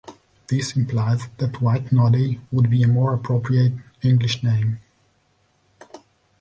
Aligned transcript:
This 0.47 0.75
implies 0.75 1.27
that 1.37 1.61
"white 1.61 1.91
noddy" 1.91 2.39
would 2.51 2.71
be 2.71 2.81
a 2.81 2.87
more 2.87 3.13
appropriate 3.13 3.73
English 4.01 4.41
name. 4.41 4.79